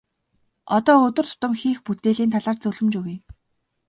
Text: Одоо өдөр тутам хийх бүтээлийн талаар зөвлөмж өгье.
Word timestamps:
Одоо 0.75 0.95
өдөр 1.07 1.25
тутам 1.31 1.53
хийх 1.61 1.77
бүтээлийн 1.85 2.33
талаар 2.33 2.57
зөвлөмж 2.61 2.93
өгье. 3.01 3.17